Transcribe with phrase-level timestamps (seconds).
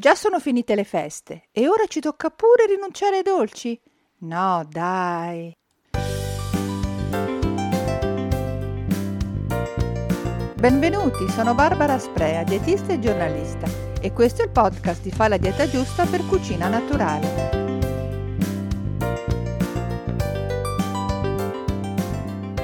[0.00, 3.76] Già sono finite le feste e ora ci tocca pure rinunciare ai dolci?
[4.18, 5.52] No, dai.
[10.54, 13.68] Benvenuti, sono Barbara Sprea, dietista e giornalista
[14.00, 17.57] e questo è il podcast di Fa la dieta giusta per cucina naturale.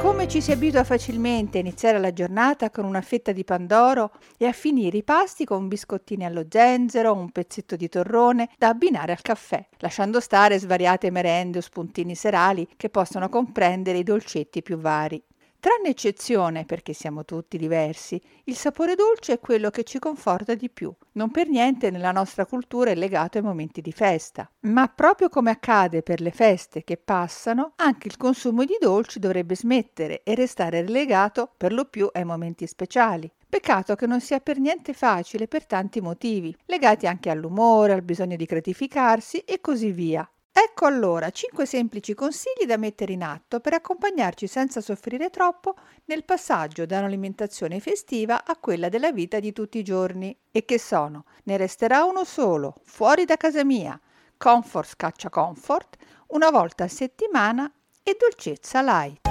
[0.00, 4.46] Come ci si abitua facilmente a iniziare la giornata con una fetta di pandoro e
[4.46, 9.20] a finire i pasti con biscottini allo zenzero un pezzetto di torrone da abbinare al
[9.20, 15.22] caffè, lasciando stare svariate merende o spuntini serali che possono comprendere i dolcetti più vari.
[15.60, 20.70] Tranne eccezione, perché siamo tutti diversi, il sapore dolce è quello che ci conforta di
[20.70, 20.90] più.
[21.12, 24.50] Non per niente nella nostra cultura è legato ai momenti di festa.
[24.60, 29.54] Ma proprio come accade per le feste che passano, anche il consumo di dolci dovrebbe
[29.54, 33.30] smettere e restare relegato per lo più ai momenti speciali.
[33.46, 38.36] Peccato che non sia per niente facile per tanti motivi, legati anche all'umore, al bisogno
[38.36, 40.26] di gratificarsi e così via.
[40.62, 46.22] Ecco allora cinque semplici consigli da mettere in atto per accompagnarci senza soffrire troppo nel
[46.22, 50.36] passaggio da un'alimentazione festiva a quella della vita di tutti i giorni.
[50.50, 51.24] E che sono?
[51.44, 53.98] Ne resterà uno solo, fuori da casa mia,
[54.36, 55.96] comfort scaccia comfort,
[56.28, 59.28] una volta a settimana e dolcezza light.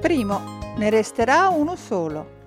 [0.00, 0.40] Primo,
[0.78, 2.40] ne resterà uno solo.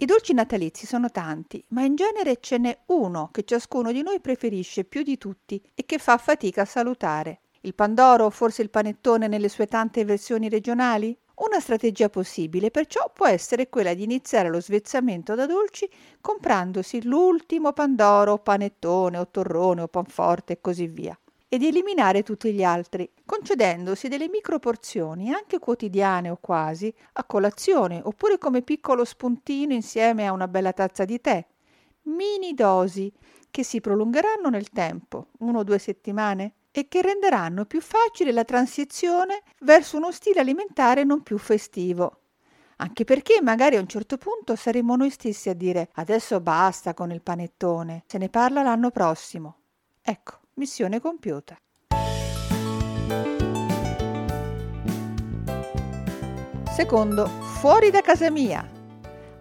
[0.00, 4.20] I dolci natalizi sono tanti, ma in genere ce n'è uno che ciascuno di noi
[4.20, 7.40] preferisce più di tutti e che fa fatica a salutare.
[7.62, 11.18] Il pandoro o forse il panettone nelle sue tante versioni regionali?
[11.38, 17.72] Una strategia possibile perciò può essere quella di iniziare lo svezzamento da dolci comprandosi l'ultimo
[17.72, 23.10] pandoro, panettone o torrone o panforte e così via e di eliminare tutti gli altri,
[23.24, 30.32] concedendosi delle microporzioni, anche quotidiane o quasi, a colazione oppure come piccolo spuntino insieme a
[30.32, 31.44] una bella tazza di tè.
[32.02, 33.12] Mini dosi
[33.50, 38.44] che si prolungheranno nel tempo, uno o due settimane, e che renderanno più facile la
[38.44, 42.20] transizione verso uno stile alimentare non più festivo.
[42.76, 47.10] Anche perché magari a un certo punto saremo noi stessi a dire adesso basta con
[47.10, 49.56] il panettone, se ne parla l'anno prossimo.
[50.00, 51.56] Ecco, Missione compiuta.
[56.74, 58.68] Secondo, fuori da casa mia.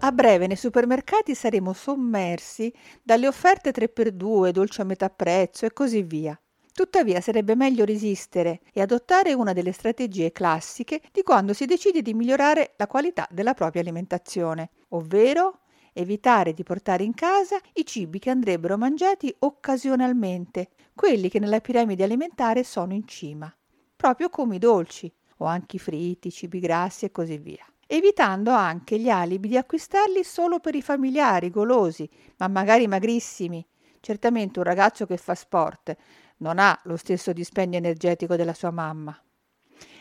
[0.00, 2.70] A breve nei supermercati saremo sommersi
[3.02, 6.38] dalle offerte 3x2, dolce a metà prezzo e così via.
[6.70, 12.12] Tuttavia sarebbe meglio resistere e adottare una delle strategie classiche di quando si decide di
[12.12, 15.60] migliorare la qualità della propria alimentazione, ovvero
[15.96, 22.04] evitare di portare in casa i cibi che andrebbero mangiati occasionalmente, quelli che nella piramide
[22.04, 23.52] alimentare sono in cima,
[23.96, 28.50] proprio come i dolci o anche i fritti, i cibi grassi e così via evitando
[28.50, 32.08] anche gli alibi di acquistarli solo per i familiari golosi,
[32.38, 33.64] ma magari magrissimi.
[34.00, 35.96] Certamente un ragazzo che fa sport
[36.38, 39.18] non ha lo stesso dispendio energetico della sua mamma.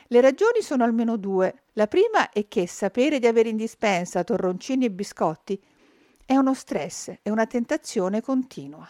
[0.08, 1.64] Le ragioni sono almeno due.
[1.74, 5.60] La prima è che sapere di avere in dispensa torroncini e biscotti
[6.26, 8.88] è uno stress, è una tentazione continua.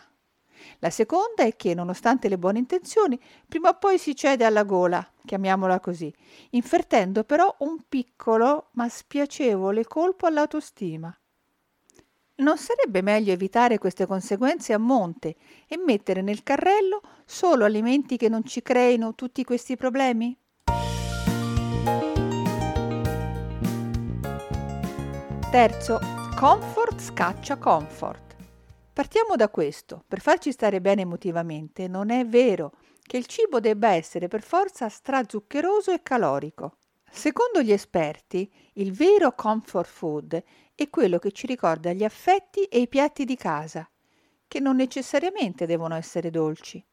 [0.79, 5.06] La seconda è che, nonostante le buone intenzioni, prima o poi si cede alla gola,
[5.25, 6.13] chiamiamola così,
[6.51, 11.16] infertendo però un piccolo ma spiacevole colpo all'autostima.
[12.38, 15.35] Non sarebbe meglio evitare queste conseguenze a monte
[15.68, 20.38] e mettere nel carrello solo alimenti che non ci creino tutti questi problemi?
[25.50, 28.35] Terzo, Comfort scaccia comfort.
[28.91, 30.03] Partiamo da questo.
[30.06, 34.90] Per farci stare bene emotivamente non è vero che il cibo debba essere per forza
[34.90, 36.79] strazuccheroso e calorico.
[37.09, 40.44] Secondo gli esperti, il vero comfort food
[40.75, 43.90] è quello che ci ricorda gli affetti e i piatti di casa,
[44.45, 46.85] che non necessariamente devono essere dolci.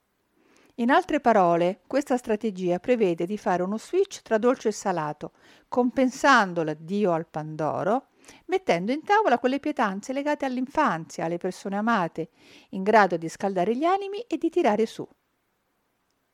[0.76, 5.32] In altre parole, questa strategia prevede di fare uno switch tra dolce e salato,
[5.66, 8.06] compensando l'addio al pandoro
[8.46, 12.30] mettendo in tavola quelle pietanze legate all'infanzia, alle persone amate,
[12.70, 15.06] in grado di scaldare gli animi e di tirare su.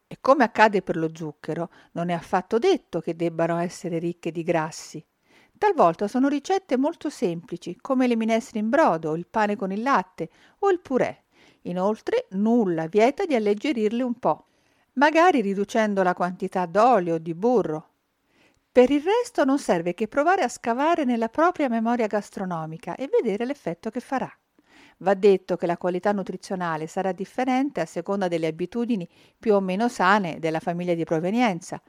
[0.07, 4.43] E come accade per lo zucchero, non è affatto detto che debbano essere ricche di
[4.43, 5.05] grassi.
[5.59, 10.31] Talvolta sono ricette molto semplici, come le minestre in brodo, il pane con il latte
[10.61, 11.25] o il purè.
[11.62, 14.47] Inoltre, nulla vieta di alleggerirle un po',
[14.95, 17.89] magari riducendo la quantità d'olio o di burro,
[18.79, 23.45] per il resto non serve che provare a scavare nella propria memoria gastronomica e vedere
[23.45, 24.31] l'effetto che farà.
[24.99, 29.89] Va detto che la qualità nutrizionale sarà differente a seconda delle abitudini più o meno
[29.89, 31.83] sane della famiglia di provenienza.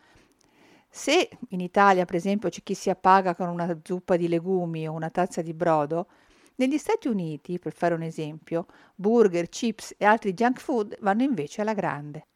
[0.90, 4.94] Se in Italia, per esempio, c'è chi si appaga con una zuppa di legumi o
[4.94, 6.08] una tazza di brodo,
[6.56, 8.66] Negli Stati Uniti, per fare un esempio,
[8.96, 12.29] burger, chips e altri junk food vanno invece alla grande.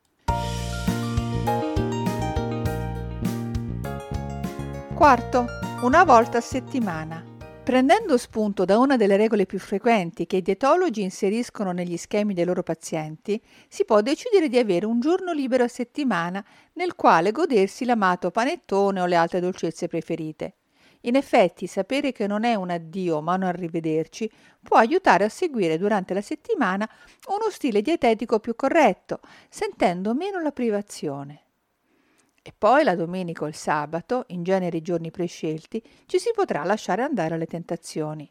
[5.03, 5.47] Quarto,
[5.81, 7.21] una volta a settimana.
[7.61, 12.45] Prendendo spunto da una delle regole più frequenti che i dietologi inseriscono negli schemi dei
[12.45, 16.41] loro pazienti, si può decidere di avere un giorno libero a settimana
[16.75, 20.55] nel quale godersi l'amato panettone o le altre dolcezze preferite.
[21.01, 25.77] In effetti, sapere che non è un addio ma un arrivederci può aiutare a seguire
[25.77, 26.89] durante la settimana
[27.27, 31.43] uno stile dietetico più corretto, sentendo meno la privazione.
[32.45, 36.65] E poi la domenica o il sabato, in genere i giorni prescelti, ci si potrà
[36.65, 38.29] lasciare andare alle tentazioni.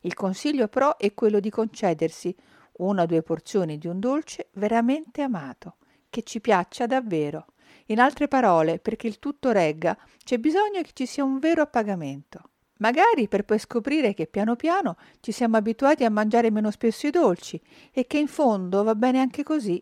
[0.00, 2.34] Il consiglio però è quello di concedersi
[2.78, 5.76] una o due porzioni di un dolce veramente amato,
[6.10, 7.46] che ci piaccia davvero.
[7.86, 12.50] In altre parole, perché il tutto regga, c'è bisogno che ci sia un vero appagamento.
[12.78, 17.10] Magari per poi scoprire che piano piano ci siamo abituati a mangiare meno spesso i
[17.10, 17.60] dolci
[17.92, 19.80] e che in fondo va bene anche così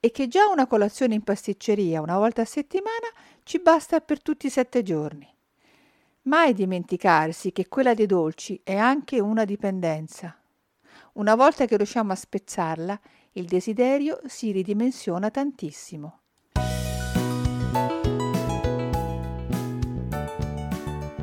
[0.00, 3.08] e che già una colazione in pasticceria una volta a settimana
[3.42, 5.28] ci basta per tutti i sette giorni.
[6.22, 10.36] Mai dimenticarsi che quella dei dolci è anche una dipendenza.
[11.14, 13.00] Una volta che riusciamo a spezzarla,
[13.32, 16.20] il desiderio si ridimensiona tantissimo.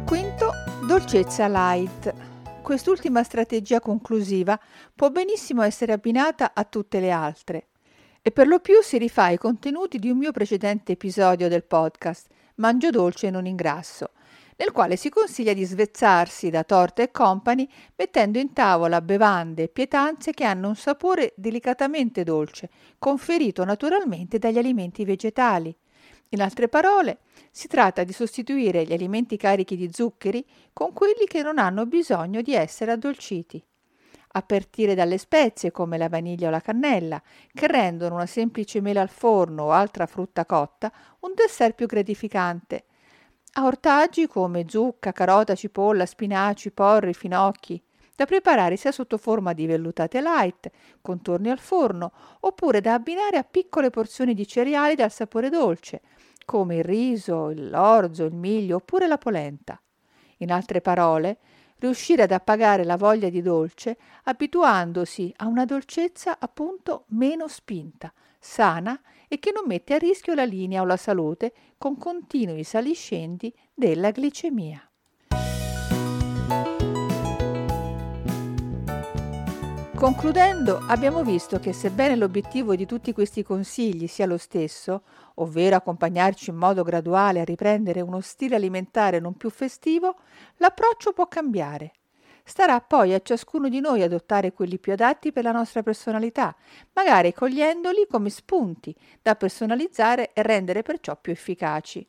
[0.06, 0.52] Quinto,
[0.88, 2.14] dolcezza light.
[2.62, 4.58] Quest'ultima strategia conclusiva
[4.96, 7.68] può benissimo essere abbinata a tutte le altre
[8.25, 12.28] e per lo più si rifà ai contenuti di un mio precedente episodio del podcast
[12.56, 14.12] Mangio dolce e non ingrasso,
[14.56, 17.68] nel quale si consiglia di svezzarsi da torte e company
[17.98, 24.58] mettendo in tavola bevande e pietanze che hanno un sapore delicatamente dolce, conferito naturalmente dagli
[24.58, 25.75] alimenti vegetali.
[26.30, 27.20] In altre parole,
[27.52, 32.42] si tratta di sostituire gli alimenti carichi di zuccheri con quelli che non hanno bisogno
[32.42, 33.62] di essere addolciti
[34.35, 37.21] a partire dalle spezie come la vaniglia o la cannella,
[37.53, 42.85] che rendono una semplice mela al forno o altra frutta cotta un dessert più gratificante,
[43.53, 47.80] a ortaggi come zucca, carota, cipolla, spinaci, porri, finocchi,
[48.15, 50.71] da preparare sia sotto forma di vellutate light,
[51.01, 56.01] contorni al forno, oppure da abbinare a piccole porzioni di cereali dal sapore dolce,
[56.45, 59.79] come il riso, l'orzo, il miglio oppure la polenta.
[60.38, 61.38] In altre parole,
[61.83, 69.00] riuscire ad appagare la voglia di dolce abituandosi a una dolcezza appunto meno spinta, sana
[69.27, 74.12] e che non mette a rischio la linea o la salute con continui saliscendi della
[74.12, 74.88] glicemia.
[80.03, 85.03] Concludendo, abbiamo visto che sebbene l'obiettivo di tutti questi consigli sia lo stesso,
[85.35, 90.17] ovvero accompagnarci in modo graduale a riprendere uno stile alimentare non più festivo,
[90.57, 91.94] l'approccio può cambiare.
[92.44, 96.53] Starà poi a ciascuno di noi adottare quelli più adatti per la nostra personalità,
[96.91, 102.05] magari cogliendoli come spunti da personalizzare e rendere perciò più efficaci.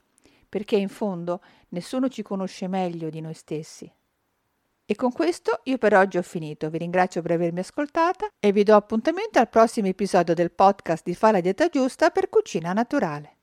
[0.49, 3.89] Perché in fondo nessuno ci conosce meglio di noi stessi.
[4.87, 8.65] E con questo io per oggi ho finito, vi ringrazio per avermi ascoltata e vi
[8.65, 13.39] do appuntamento al prossimo episodio del podcast di Fa la dieta giusta per cucina naturale.